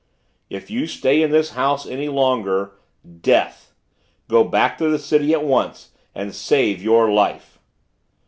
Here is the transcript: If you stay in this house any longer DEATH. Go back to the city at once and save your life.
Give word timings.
If 0.49 0.71
you 0.71 0.87
stay 0.87 1.21
in 1.21 1.29
this 1.29 1.51
house 1.51 1.85
any 1.85 2.09
longer 2.09 2.71
DEATH. 3.21 3.71
Go 4.27 4.43
back 4.43 4.79
to 4.79 4.89
the 4.89 4.97
city 4.97 5.31
at 5.31 5.43
once 5.45 5.91
and 6.15 6.33
save 6.33 6.81
your 6.81 7.11
life. 7.11 7.59